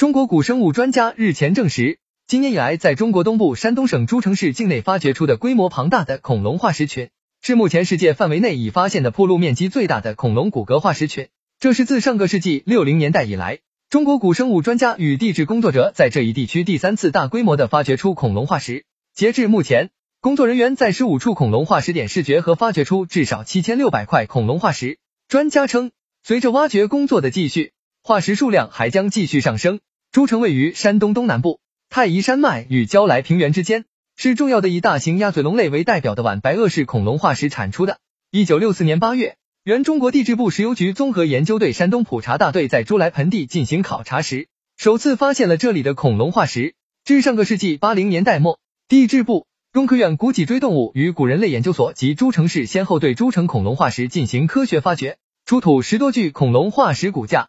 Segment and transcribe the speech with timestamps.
[0.00, 7.10] 中国古生物专家日前证实，今年以来在中国东部山东省诸城市境内发掘出的规模庞大的恐龙化石群，
[7.42, 11.28] 是目前世界范围内已发现的铺路面积最大的恐龙骨骼化石群。
[11.58, 13.58] 这是自上个世纪六零年代以来，
[13.90, 18.86] 中国古生物专家与地质工作者在这一地区第三次大规模的发掘出恐龙化石。
[19.14, 19.90] 截至目前，
[20.22, 24.98] 工作人员在十五处恐龙化石点视觉和发掘出至少七千六百块恐龙化石。
[25.28, 25.90] 专家称，
[26.22, 29.80] 随着挖掘工作的继续，化石数量还将继续上升。
[30.12, 33.84] 诸城位于山东东南部，太夷山脉与焦来平原之间，
[34.16, 38.00] 是重要的以大型鸭嘴龙类为代表的晚白垩式恐龙化石产出的。
[38.32, 46.74] 一九六四年八月，原中国地质部石油局综合研究队山东普查大队在朱来盆地进行考察时，首次发现了这里的恐龙化石。
[47.04, 48.58] 至上个世纪八零年代末，
[48.88, 57.48] 地质部、中科院古脊椎动物与古人类研究所及诸城市先后对诸城恐龙化石进行科学发掘，出土十多具恐龙化石骨架。